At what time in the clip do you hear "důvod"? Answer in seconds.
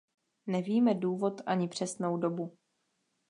0.93-1.41